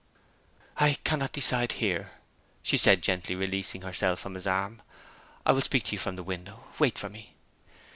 'I 0.77 0.97
cannot 1.03 1.31
decide 1.31 1.73
here,' 1.73 2.09
she 2.63 2.75
said 2.75 3.03
gently, 3.03 3.35
releasing 3.35 3.83
herself 3.83 4.17
from 4.19 4.33
his 4.33 4.47
arm; 4.47 4.81
'I 5.45 5.51
will 5.51 5.61
speak 5.61 5.83
to 5.83 5.91
you 5.91 5.99
from 5.99 6.15
the 6.15 6.23
window. 6.23 6.63
Wait 6.79 6.97
for 6.97 7.07
me.' 7.07 7.35